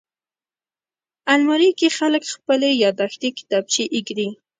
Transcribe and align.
الماري 1.33 1.69
کې 1.79 1.87
خلک 1.97 2.23
خپلې 2.35 2.69
یاداښتې 2.83 3.29
کتابچې 3.37 3.83
ایږدي 3.95 4.27